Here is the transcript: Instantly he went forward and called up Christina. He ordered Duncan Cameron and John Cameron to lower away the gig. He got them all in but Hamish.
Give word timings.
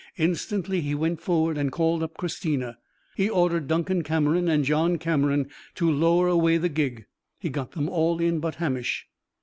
Instantly 0.17 0.81
he 0.81 0.95
went 0.95 1.21
forward 1.21 1.59
and 1.59 1.71
called 1.71 2.01
up 2.01 2.17
Christina. 2.17 2.79
He 3.15 3.29
ordered 3.29 3.67
Duncan 3.67 4.01
Cameron 4.03 4.47
and 4.47 4.65
John 4.65 4.97
Cameron 4.97 5.51
to 5.75 5.91
lower 5.91 6.27
away 6.27 6.57
the 6.57 6.69
gig. 6.69 7.05
He 7.37 7.51
got 7.51 7.73
them 7.73 7.87
all 7.87 8.19
in 8.19 8.39
but 8.39 8.55
Hamish. 8.55 9.05